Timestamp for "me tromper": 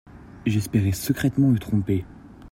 1.49-2.05